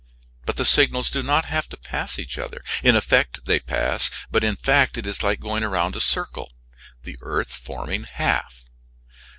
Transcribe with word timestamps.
But 0.47 0.55
the 0.55 0.65
signals 0.65 1.11
do 1.11 1.21
not 1.21 1.45
have 1.45 1.69
to 1.69 1.77
pass 1.77 2.17
each 2.17 2.39
other. 2.39 2.63
In 2.81 2.95
effect, 2.95 3.45
they 3.45 3.59
pass; 3.59 4.09
but 4.31 4.43
in 4.43 4.55
fact, 4.55 4.97
it 4.97 5.05
is 5.05 5.21
like 5.21 5.39
going 5.39 5.63
round 5.63 5.95
a 5.95 5.99
circle 6.01 6.51
the 7.03 7.17
earth 7.21 7.53
forming 7.53 8.05
half. 8.05 8.63